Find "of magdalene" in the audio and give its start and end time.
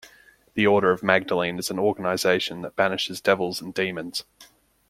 0.89-1.59